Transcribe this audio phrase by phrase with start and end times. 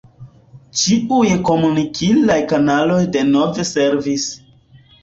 [0.83, 4.29] Ĉiuj komunikilaj kanaloj denove servis.